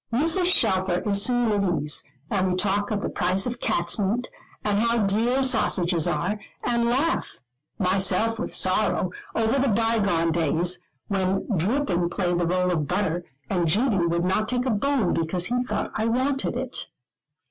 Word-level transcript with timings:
Mrs. 0.11 0.45
Shelfer 0.47 1.07
is 1.07 1.21
soon 1.21 1.51
at 1.51 1.77
ease; 1.79 2.03
and 2.31 2.47
we 2.49 2.55
talk 2.55 2.89
of 2.89 3.03
the 3.03 3.09
price 3.11 3.45
of 3.45 3.59
cat's 3.59 3.99
meat, 3.99 4.31
and 4.63 4.79
how 4.79 5.05
dear 5.05 5.43
sausages 5.43 6.07
are, 6.07 6.39
and 6.63 6.85
laugh 6.89 7.37
myself 7.77 8.39
with 8.39 8.51
sorrow 8.51 9.11
over 9.35 9.59
the 9.59 9.69
bygone 9.69 10.31
days, 10.31 10.81
when 11.07 11.45
dripping 11.55 12.09
played 12.09 12.39
the 12.39 12.47
role 12.47 12.71
of 12.71 12.87
butter, 12.87 13.25
and 13.47 13.67
Judy 13.67 14.03
would 14.07 14.25
not 14.25 14.49
take 14.49 14.65
a 14.65 14.71
bone 14.71 15.13
because 15.13 15.45
he 15.45 15.63
thought 15.65 15.91
I 15.93 16.07
wanted 16.07 16.55
it. 16.57 16.87